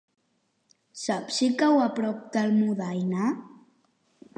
[1.01, 3.31] Saps si cau a prop d'Almudaina?